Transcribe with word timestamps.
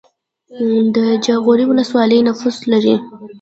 د 0.95 0.97
جاغوری 1.25 1.65
ولسوالۍ 1.67 2.19
نفوس 2.27 2.57
لري 2.71 2.95